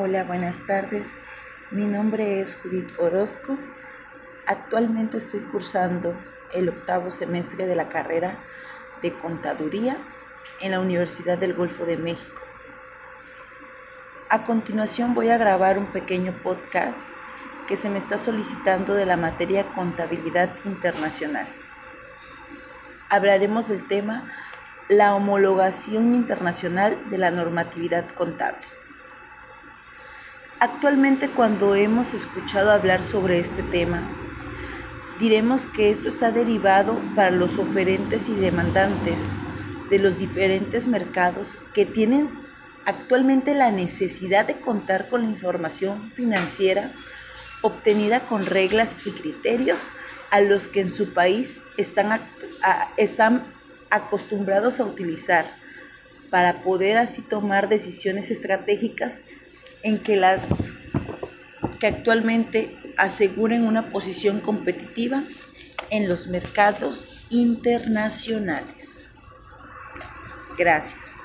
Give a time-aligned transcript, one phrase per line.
[0.00, 1.18] Hola, buenas tardes.
[1.72, 3.58] Mi nombre es Judith Orozco.
[4.46, 6.16] Actualmente estoy cursando
[6.54, 8.38] el octavo semestre de la carrera
[9.02, 9.98] de Contaduría
[10.60, 12.40] en la Universidad del Golfo de México.
[14.30, 17.00] A continuación voy a grabar un pequeño podcast
[17.66, 21.48] que se me está solicitando de la materia Contabilidad Internacional.
[23.08, 24.32] Hablaremos del tema
[24.88, 28.77] la homologación internacional de la normatividad contable.
[30.60, 34.10] Actualmente cuando hemos escuchado hablar sobre este tema,
[35.20, 39.36] diremos que esto está derivado para los oferentes y demandantes
[39.88, 42.28] de los diferentes mercados que tienen
[42.86, 46.92] actualmente la necesidad de contar con la información financiera
[47.62, 49.90] obtenida con reglas y criterios
[50.32, 52.20] a los que en su país están,
[52.96, 53.54] están
[53.90, 55.54] acostumbrados a utilizar
[56.30, 59.22] para poder así tomar decisiones estratégicas
[59.82, 60.72] en que las
[61.78, 65.22] que actualmente aseguren una posición competitiva
[65.90, 69.06] en los mercados internacionales.
[70.56, 71.22] Gracias.